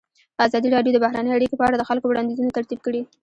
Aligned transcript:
ازادي 0.45 0.67
راډیو 0.75 0.93
د 0.95 0.97
بهرنۍ 1.03 1.31
اړیکې 1.33 1.55
په 1.59 1.65
اړه 1.67 1.75
د 1.77 1.83
خلکو 1.89 2.05
وړاندیزونه 2.09 2.51
ترتیب 2.57 2.79
کړي. 2.85 3.01